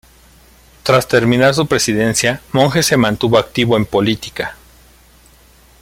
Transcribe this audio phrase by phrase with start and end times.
[0.81, 4.55] Tras terminar su presidencia Monge se mantuvo activo en política.